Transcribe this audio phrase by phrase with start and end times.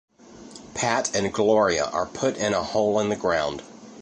[0.73, 3.61] Pat and Gloria are put in a hole in the ground.